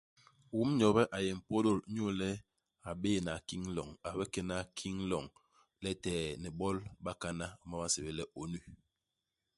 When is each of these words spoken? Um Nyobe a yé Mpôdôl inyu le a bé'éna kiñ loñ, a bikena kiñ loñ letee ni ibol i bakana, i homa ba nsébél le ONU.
Um 0.57 0.69
Nyobe 0.79 1.01
a 1.15 1.17
yé 1.25 1.31
Mpôdôl 1.39 1.79
inyu 1.89 2.05
le 2.19 2.29
a 2.89 2.91
bé'éna 3.01 3.33
kiñ 3.47 3.63
loñ, 3.75 3.89
a 4.07 4.09
bikena 4.17 4.57
kiñ 4.77 4.95
loñ 5.11 5.25
letee 5.83 6.27
ni 6.41 6.47
ibol 6.53 6.77
i 6.83 6.87
bakana, 7.05 7.45
i 7.53 7.57
homa 7.61 7.75
ba 7.79 7.87
nsébél 7.89 8.15
le 8.19 8.23
ONU. 8.41 8.59